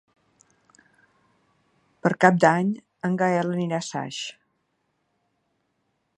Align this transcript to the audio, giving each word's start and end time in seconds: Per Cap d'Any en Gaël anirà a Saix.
Per 2.07 2.13
Cap 2.25 2.41
d'Any 2.45 2.73
en 3.11 3.21
Gaël 3.23 3.55
anirà 3.59 3.79
a 3.83 3.89
Saix. 3.93 4.25